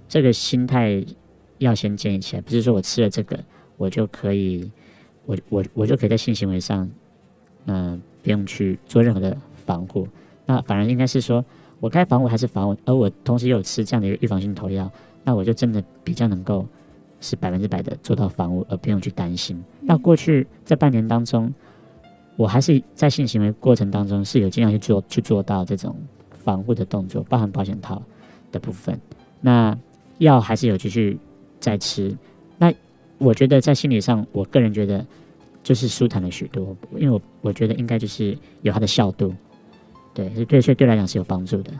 [0.09, 1.03] 这个心态
[1.59, 3.39] 要先建立起来，不是说我吃了这个，
[3.77, 4.69] 我就可以
[5.25, 6.87] 我我我就可以在性行为上，
[7.67, 10.07] 嗯、呃，不用去做任何的防护。
[10.45, 11.45] 那反而应该是说
[11.79, 14.91] 我该防护还是防护，而我同时又有吃这样的一个预防性投药，
[15.23, 16.65] 那我就真的比较能够。
[17.19, 19.59] 是百分之百的做到防护，而不用去担心。
[19.81, 21.51] 那过去这半年当中，
[22.35, 25.95] 我还是在性行为过程当中是有尽量去做去做到这种
[26.29, 27.99] 防护的动作，包含保险套
[28.51, 29.01] 的部分。
[29.41, 29.75] 那
[30.19, 31.17] 药还是有继续
[31.59, 32.15] 在吃。
[32.59, 32.71] 那
[33.17, 35.03] 我觉得在心理上，我个人觉得
[35.67, 39.33] 就是舒坦了许多，因为我我觉得应该就是有它的效度，
[40.13, 41.71] 对，对，所以对来讲是有帮助的。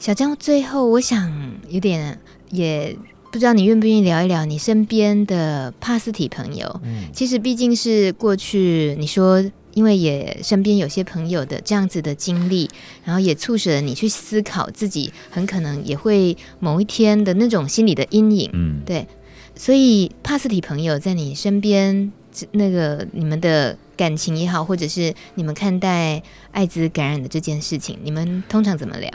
[0.00, 1.30] 小江，最后我想
[1.68, 2.18] 有点
[2.50, 2.96] 也。
[3.30, 6.80] 不知道你愿不愿意聊一聊你身边的帕斯体朋友？
[6.84, 12.68] 嗯，其实毕竟是过去你说，因为也身边有些朋友的这样子的经历，
[13.04, 18.50] 然后也促使了你去思考自己很可能也会某一天的那种心理的阴影。
[18.52, 19.06] 嗯，对。
[19.54, 22.12] 所以帕斯体朋友在你身边，
[22.52, 29.10] 那个你们的感情也好，或者是你们看待艾滋感染的这件事情，你们通常怎么聊？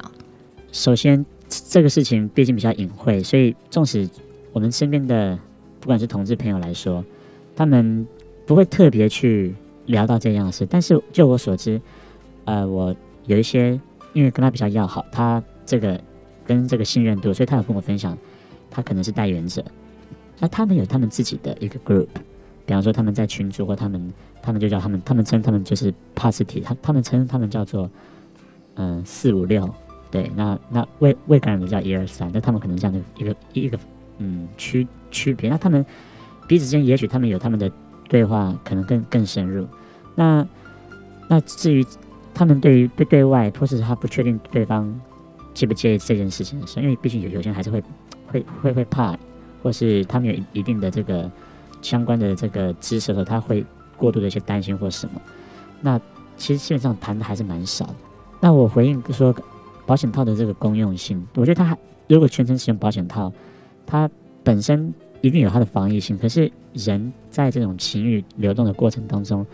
[0.72, 1.26] 首先。
[1.70, 4.10] 这个事情毕竟比较隐晦，所以纵使
[4.52, 5.40] 我们身边的
[5.80, 7.02] 不管是同志朋友来说，
[7.56, 8.06] 他们
[8.46, 10.68] 不会特别去聊到这样的事。
[10.70, 11.80] 但是就我所知，
[12.44, 12.94] 呃，我
[13.28, 13.80] 有一些
[14.12, 15.98] 因为跟他比较要好，他这个
[16.46, 18.18] 跟这个信任度，所以他有跟我分享，
[18.70, 19.64] 他可能是代言者。
[20.40, 22.10] 那他们有他们自己的一个 group，
[22.68, 27.90] 比方说他们在群组或他们，他们就叫他们，他们称他们就是帕斯提，他他们称他们叫做
[28.76, 29.68] 嗯四五六。
[30.12, 33.80] 对，那那未未感染的叫一二三，那他们可能这样的一个一个
[34.20, 35.86] 嗯区区别，那他们
[36.48, 37.72] 彼此间也许他们有他们的
[38.08, 39.68] 对话，可能更更深入。
[40.16, 40.48] 那
[41.28, 41.86] 那至于
[42.34, 44.94] 他们对于对对外，或是他不确定对方
[45.54, 47.84] 介不介意这件事情的时候，因为毕竟有有些人还是会
[48.28, 49.18] 会会会怕，
[49.62, 51.30] 或是他们有一定的这个
[51.88, 55.22] 相关的这个知识的时候，他会过度的一些担心或什么。
[55.80, 56.00] 那
[56.36, 57.96] 其实基本上谈的还是蛮少的。
[58.42, 59.34] 那我回应说，
[59.86, 63.32] 保险套的这个公用性，我觉得它还如果全程使用保险套，
[63.86, 64.10] 它
[64.44, 66.18] 本身一定有它的防疫性。
[66.18, 69.46] 可是人在这种情欲流动的过程当中，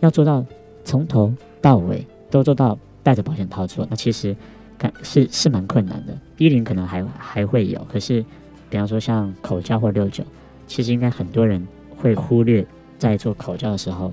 [0.00, 0.44] 要做到
[0.84, 4.34] 从头到尾都做到戴着保险套做，那其实
[4.78, 6.18] 看是是蛮困难的。
[6.38, 8.24] 一零可能还还会有，可是
[8.68, 10.24] 比方说像口交或六九，
[10.66, 12.66] 其实应该很多人会忽略，
[12.98, 14.12] 在做口交的时候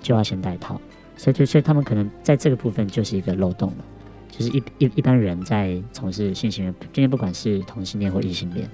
[0.00, 0.80] 就要先戴套。
[1.16, 3.84] 所以，就所以他们可能在这个部分就是一个漏洞了，
[4.30, 8.68] 就是一一一般人在从事性行为，今天不管是同性恋或异性恋，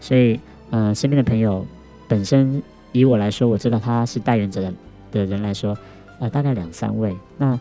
[0.00, 0.40] 所以，
[0.70, 1.64] 呃，身边的朋友
[2.08, 2.60] 本身
[2.92, 4.74] 以我来说，我知道他是带原者的
[5.12, 5.76] 的人来说，
[6.18, 7.60] 呃，大概两三位，那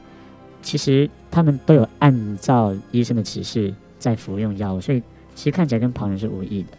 [0.61, 5.03] 其实他们都有按照医生的指示在服用药物，所以
[5.35, 6.69] 其实看起来跟旁人是无异的。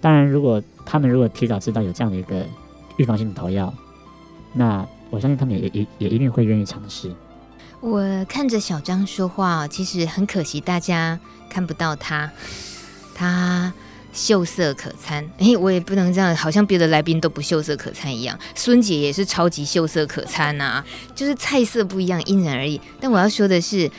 [0.00, 2.46] 当然，如果他们如果提早知道有这样的一个
[2.96, 3.72] 预防性的投药，
[4.52, 4.86] 那。
[5.10, 7.10] 我相信他们也也也一定会愿意尝试。
[7.80, 12.30] 我看着小张说话，其实很可惜，大家看不到他，
[13.16, 13.72] 他
[14.12, 15.26] 秀色可餐。
[15.38, 18.38] 哎，我也不能这样，好像别的来宾都不秀色可餐一样。
[18.54, 22.78] 孙姐也是超级秀色可餐呐、啊，就是菜色不一样，因人而异。
[23.00, 23.90] 但我要说的是，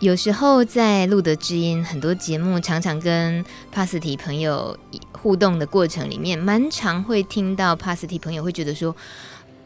[0.00, 4.76] 有时候在录的知音很多节目，常常跟帕斯提朋友
[5.12, 8.94] 互动的过程里面，蛮常会听到帕斯提朋友会觉得说。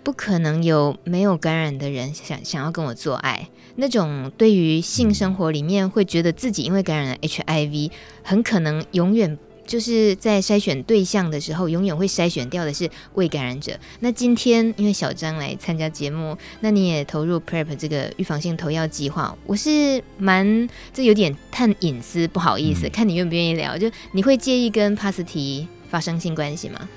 [0.02, 7.90] 不可能有没有感染的人想想要跟我做爱，那种对于性生活里面会觉得自己因为感染了 HIV，
[8.22, 13.78] 很可能永远就是在筛选对象的时候，永远会筛选掉的是未感染者。
[14.00, 23.76] 那今天因为小张来参加节目，那你也投入 PrEP 这个预防性投药计划，我是蛮这有点探隐私，不好意思，嗯、看你愿不愿意聊。
[23.76, 26.88] 就你会介意跟帕斯提发生性关系吗？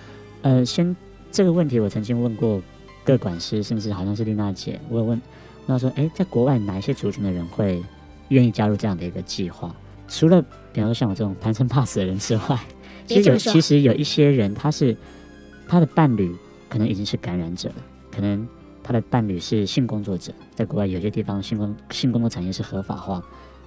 [0.41, 0.95] 呃，先
[1.31, 2.61] 这个问题我曾经问过。
[3.07, 5.21] 各管师，甚至好像是丽娜姐，我有问，
[5.65, 7.81] 那说，哎，在国外哪一些族群的人会
[8.27, 9.73] 愿意加入这样的一个计划？
[10.09, 10.43] 除了
[10.77, 12.59] 比方说像我这种贪生怕死的人之外，
[13.07, 14.95] 其实有其实有一些人，他是
[15.67, 16.31] 他的伴侣
[16.69, 17.75] 可能已经是感染者了，
[18.11, 18.47] 可能
[18.83, 23.15] 他的伴侣是性工作者，在国外有些地方性工性工作产业是合法化，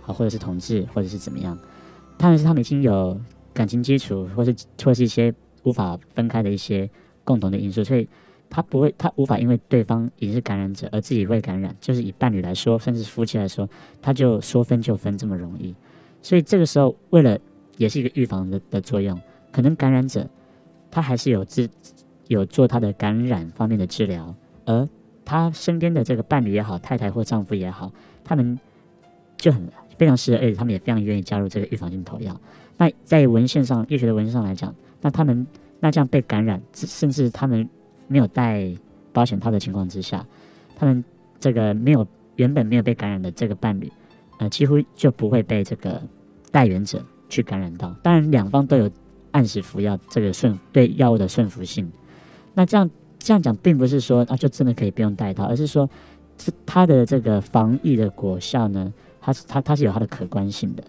[0.06, 1.58] 啊，或者是同志，或者是怎么样，
[2.16, 3.20] 但是他们已经有
[3.52, 6.88] 感情基础，或是或是一些无法分开的一些
[7.24, 8.08] 共同的因素，所以。
[8.52, 13.68] 他不会，他无法因为对方已经是感染者而自己会感染，就是以伴侣来说，甚至夫妻来说，
[14.02, 15.72] 他就说分就分这么容易。
[16.22, 17.38] 所以这个时候，为了
[17.76, 19.18] 也是一个预防的的作用，
[19.52, 20.28] 可能感染者
[20.90, 21.68] 他还是有治
[22.28, 24.88] 有做他的感染方面的治疗，而
[25.24, 28.58] 他身边的这个伴侣也好，太太或丈夫也好，他们
[29.36, 32.40] 就很非常适合，而且他们也非常愿意加入这个预防性投药。
[32.76, 35.46] 那在文献上，医学的文献上来讲，那他们
[35.80, 37.68] 那这样被感染，甚至他们。
[38.12, 38.68] 没有戴
[39.12, 40.26] 保险套的情况之下，
[40.74, 41.04] 他们
[41.38, 42.04] 这个没有
[42.34, 43.88] 原本没有被感染的这个伴侣，
[44.40, 46.02] 呃，几乎就不会被这个
[46.50, 47.94] 带源者去感染到。
[48.02, 48.90] 当然，两方都有
[49.32, 51.88] 按时服药，这个顺对药物的顺服性。
[52.54, 55.88] 那这样这样讲，并不是说啊，就真的可以不用戴套，而是说，
[56.38, 60.82] 是它的这个防疫的果效呢，它是它它是有它的可观性的。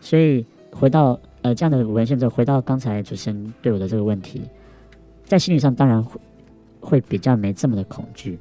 [0.00, 4.42] 所以回到呃这样的文献之后，回到刚才主持人对我的这个问题，
[5.24, 6.20] 在心理上当然会。
[6.80, 8.38] 会比较没这么的恐惧，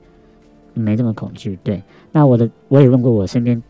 [0.76, 1.58] 没这么恐惧。
[1.64, 3.62] 对，那我的我也问过我身边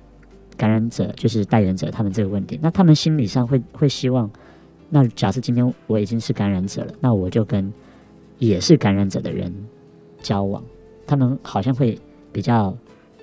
[0.58, 4.30] 感染者，就是带原者，他们这个问题，那他们心理上会会希望，
[4.90, 7.72] 那假设今天我已经是感染者了，那我就跟
[8.40, 9.54] 也是感染者的人
[10.22, 10.62] 交往，
[11.06, 11.98] 他们好像会
[12.32, 12.76] 比较，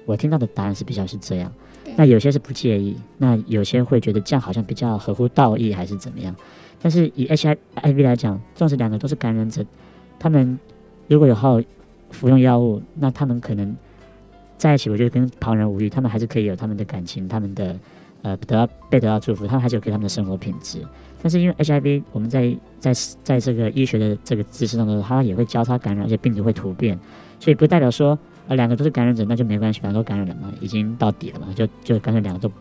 [0.06, 1.52] 我听到的答案是比较是这样。
[1.96, 6.34] 那有些是不介意，那有些会觉得这样好像比较合乎道义还是怎么样？
[6.80, 9.64] 但是以 HIV 来讲，纵使两个都是感染者，
[10.18, 10.58] 他们。
[11.06, 11.60] 如果有好
[12.12, 13.76] 服用药物，那他们可能
[14.56, 15.88] 在一起，我觉得跟旁人无异。
[15.90, 17.76] 他们还是可以有他们的感情，他们的
[18.22, 20.80] 呃得到被得到祝福，他们还是有给他们的生活品质。
[21.22, 26.98] 但是因为 HIV，我们在在在这个医学的这个知识当中，它也会交叉感染，而且病毒会突变，
[27.40, 32.52] 所以不代表说呃两个都是感染者那就没关系，反正都感染了嘛，已经到底了嘛，就就干脆两个都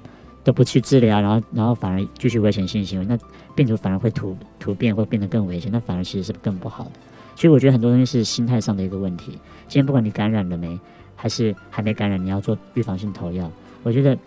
[0.46, 3.18] 都不去治疗，然后然后反而继续危险性行为，那
[3.54, 6.92] 病毒反而会突突变，会变得更危险，那反而其实是更不好的。
[7.36, 9.32] 所以我觉得很多东西是心态上的一个问题。
[9.68, 10.80] 今天不管你感染了没，
[11.24, 13.50] 还是还没感染，你要做预防性投药。
[13.82, 14.18] 我觉得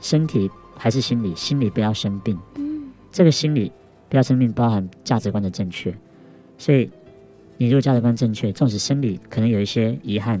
[0.00, 2.38] 身体还是心理，心理不要生病。
[2.54, 3.72] 嗯，这个心理
[4.08, 5.92] 不要生病，包含价值观的正确。
[6.56, 6.88] 所以
[7.56, 10.40] 你如果价值观正确，纵使生理可能有一些遗憾，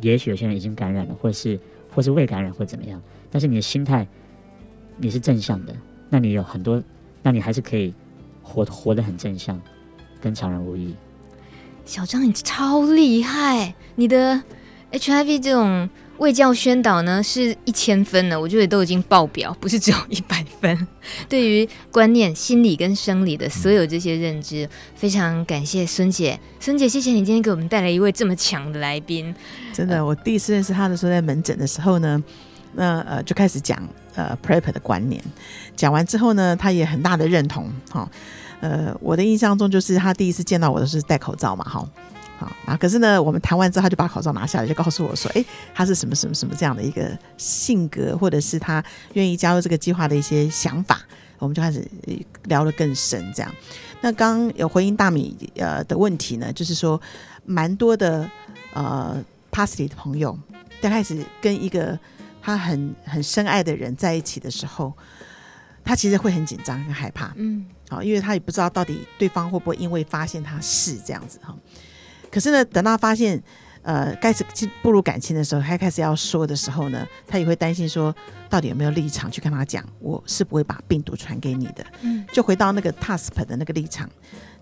[0.00, 1.60] 也许有些人已经感染了，或是
[1.94, 2.98] 或是未感染或怎么样，
[3.30, 4.08] 但是你的心态
[4.96, 5.76] 你是正向的，
[6.08, 6.82] 那你有很多，
[7.22, 7.92] 那你还是可以
[8.42, 9.60] 活活得很正向，
[10.22, 10.94] 跟常人无异。
[11.84, 13.74] 小张，你超厉害！
[13.94, 14.42] 你的
[14.92, 15.88] HIV 这种
[16.18, 20.86] 卫教宣导呢，是一千分的，我觉得都已经爆表，不是只有一百分。
[21.28, 26.38] 对于观念、心理跟生理的所有这些认知，非常感谢孙姐。
[26.60, 29.34] 孙姐，谢谢你今天给我们带来一位这么强的来宾。
[29.72, 32.22] 真的，我第一次认识他的时候，在门诊的时候呢，
[32.74, 33.76] 那呃就开始讲
[34.14, 35.20] 呃 PrEP 的观念，
[35.74, 38.08] 讲完之后呢，他也很大的认同，哈。
[38.60, 41.84] 呃，我的印象中就是他第一次见到我的是戴口罩嘛，哈，
[42.44, 42.76] 好啊。
[42.76, 48.84] 可是呢，我们谈完之后，他就把口罩拿下来，就告诉我说：“哎，他是什么什么什么这样的一个性格，或者是他
[49.14, 51.00] 愿意加入这个计划的一些想法。”
[51.38, 51.84] 我们就开始
[52.44, 53.52] 聊得更深，这样。
[54.00, 57.00] 那刚刚有回应大米呃的问题呢，就是说，
[57.44, 58.30] 蛮多的
[58.74, 60.38] 呃 Positive 的朋友，
[60.80, 61.98] 刚开始跟一个
[62.40, 64.92] 他很很深爱的人在一起的时候，
[65.84, 67.66] 他其实会很紧张、很害怕，嗯。
[67.88, 71.54] 啊，因为他也不知道到底对方会不会因为发现他是这样子哈，
[72.32, 73.40] 可是呢，等到发现
[73.82, 74.44] 呃开始
[74.82, 78.12] 步入感情的时候，他开始要说的时候呢，他也会担心说，
[78.48, 81.84] 到底有没有立场去跟他讲，我是不会把病毒传给你的。
[82.00, 84.08] 嗯，就回到那个 TASP 的那个立场，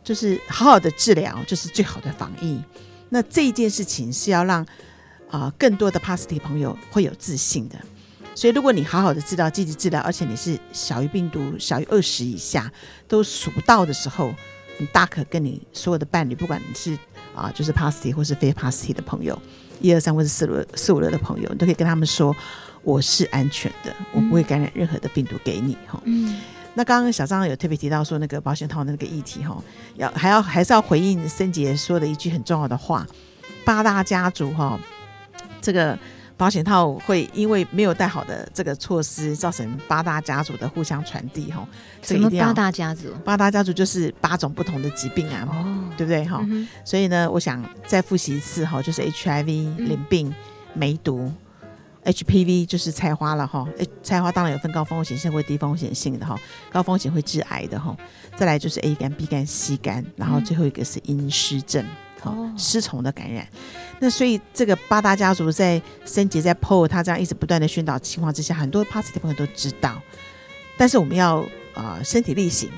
[0.03, 2.61] 就是好好的治疗就是最好的防疫。
[3.09, 4.63] 那这一件事情是要让
[5.31, 7.77] 啊、呃、更多的 Positive 朋友会有自信的。
[8.35, 12.73] 所以，如果你好好的治疗、积极治疗，而且你是小于病毒小于二十以下
[13.07, 14.33] 都数不到的时候，
[14.79, 16.97] 你大可跟你所有的伴侣，不管你是
[17.41, 19.41] 啊，就是 positive 或是非 positive 的朋友，
[19.81, 22.35] 一二三或是四六四五六的朋友，你都可以跟他们说，
[22.83, 26.01] 我是安全的，我不会感染任何的病毒给你哈。
[26.05, 26.39] 嗯。
[26.75, 29.61] 那刚刚小张有特别提到说那个保险套的那个议题哈，
[29.97, 33.07] 要还要还是要回应森杰说的一句很重要的话，
[33.65, 34.79] 八大家族哈，
[35.61, 35.99] 这个。
[36.41, 41.69] 保险套会因为没有戴好的这个措施，造成八大家族的互相传递哈。
[42.01, 43.09] 什么八大家族？
[43.23, 46.43] 八大家族就是八种不同的疾病啊，哦、对不对哈？
[46.49, 49.45] 嗯、所以呢，我想再复习一次哈，就是 HIV
[49.77, 50.35] 淋病、
[50.73, 51.31] 梅毒、
[52.07, 53.69] HPV 就是菜花了哈。
[54.03, 56.41] 菜花当然有分高风险性或低风险性的哈，
[56.73, 57.95] 高风险会致癌的哈。
[58.35, 61.85] 再来就是 A 肝、B 肝、C 肝，然后最后一个是阴湿症。
[62.25, 63.47] 哦，失虫的感染，
[63.99, 70.01] 那所以这个八大家族在升级在 PO 他这样一直不断的宣导情况之下，很多 positive 朋友都知道，
[70.77, 71.45] 但是我们要
[71.75, 72.69] 呃身体力行，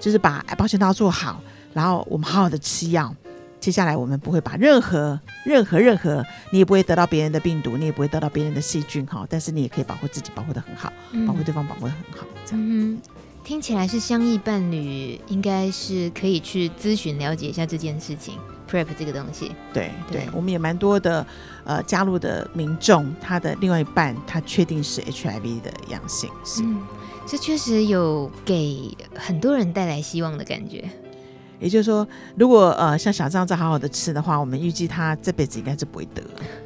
[0.00, 1.40] 就是把保险套做好，
[1.74, 3.14] 然后我们好好的吃药，
[3.60, 10.92] 接下来我们不会把任何任何任何，你也不会得到别人的病毒，你也不会得到别人的细菌哈，但是你也可以保护自己，保护的很好，
[11.26, 12.60] 保护对方保护得很好，这样。
[12.64, 13.00] 嗯，
[13.44, 18.38] 听起来是相异伴侣应该是可以去咨询了解一下这件事情。
[18.70, 21.26] PrEP 这个东西，对对，对，我们也蛮多的，
[21.64, 26.82] 呃，加入的民众，他的另外一半，他确定是 HIV 的阳性，是，嗯，
[27.26, 30.84] 这确实有给很多人带来希望的感觉。
[31.58, 32.06] 也就是说，
[32.36, 36.22] 如果呃像小张这样好好的吃的话，我们预计他这辈子应该是不会得。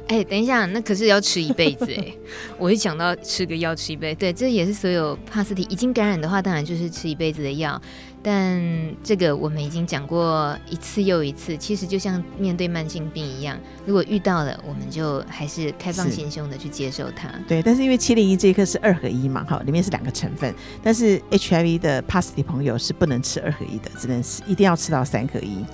[0.09, 2.13] 哎，等一下，那可是要吃一辈子哎！
[2.59, 7.81] 我一想到吃个药吃一辈子，对，这也是所有帕斯提已经感染的话，当然就是吃一辈子的药。
[8.23, 8.61] 但
[9.03, 17.29] 这个我们已经讲过一次又一次，其实就像面对慢性病一样，如果遇到了，我们就还是开放心胸的去接受它。
[17.47, 20.53] 对，但是因为七零一这一颗是二合一嘛，哈，里面是两个成分，
[20.83, 25.65] 但是 HIV 的 Positive 朋友是不能吃二合一的，只能吃一定要吃到三合一。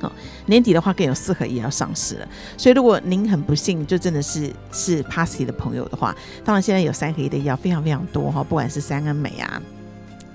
[0.00, 0.10] 哦，
[0.46, 9.60] 年底的话更有四合一要上市了，所以如果您很不幸就真的是是 Positive 的朋友的话，当然现在有三合一的药非常非常多哈，不管是三恩美啊。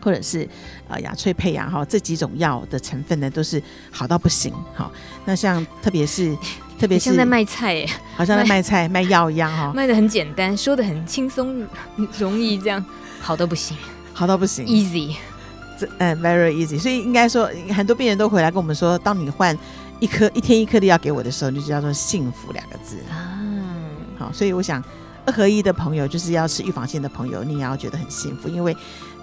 [0.02, 0.48] 或者是
[0.88, 4.92] 呃雅翠佩雅哈这几种药的成分呢，都是好到不行哈。
[5.26, 6.36] 那像特别是
[6.80, 11.64] 特别是像在卖菜耶，好像在卖菜卖药一样哈， 卖的很简单，说的很轻松
[12.18, 12.84] 容易，这样
[13.20, 13.78] 好到不行，
[14.14, 15.16] 好到不行，easy，
[15.80, 16.80] 这呃 very easy。
[16.80, 19.56] 所以应该说很多病人都回来跟我们说，当你换
[20.00, 23.30] 一颗一天一颗的药给我的时候，就叫做幸福两个字啊。
[24.18, 24.84] 好，所以我想
[25.28, 28.76] 二合一的朋友就是要吃预防性的朋友，你也要觉得很幸福，因为。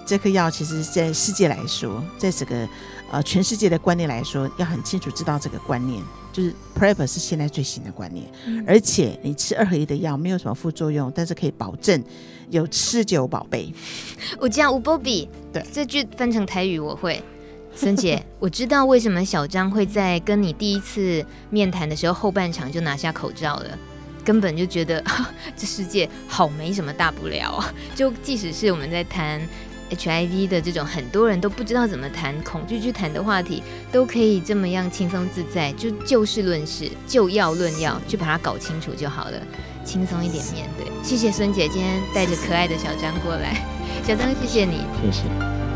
[0.08, 2.66] 这颗药其实，在世界来说，在整个
[3.12, 6.02] 呃全世界的观念来说，要很清楚知道这个观念，
[6.32, 8.26] 就是 PrEP 是现在最新的观念。
[8.46, 12.02] 嗯、而且你吃二合一的药没有什么副作用，但是可以保证
[12.48, 13.70] 有吃久宝贝。
[14.40, 17.22] 我叫吴波比，对，这句翻成台语我会。
[17.76, 23.78] 孙姐，我知道为什么小张会在跟你第一次面谈的时候后半场就拿下口罩了，
[24.24, 25.04] 根本就觉得
[25.54, 27.74] 这世界好没什么大不了啊！
[27.94, 29.46] 就即使是我们在谈。
[29.90, 39.40] hiv 的这种很多人都不知道怎么谈恐惧去谈的话题都可以这么样轻松自在就就事论事就要论要去把它搞清楚就好了
[39.84, 40.86] 轻松一点面对。
[41.02, 43.64] 谢谢孙姐今天带着可爱的小张过来
[44.02, 44.82] 小张谢谢你。
[45.02, 45.67] 谢谢。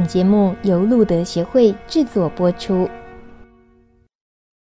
[0.00, 2.88] 本节目由路德协会制作播出。